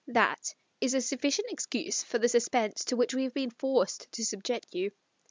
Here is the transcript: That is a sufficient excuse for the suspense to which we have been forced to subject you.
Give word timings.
That 0.07 0.55
is 0.79 0.95
a 0.95 1.01
sufficient 1.01 1.51
excuse 1.51 2.01
for 2.01 2.17
the 2.17 2.27
suspense 2.27 2.85
to 2.85 2.95
which 2.95 3.13
we 3.13 3.23
have 3.25 3.35
been 3.35 3.51
forced 3.51 4.11
to 4.13 4.25
subject 4.25 4.73
you. 4.73 4.93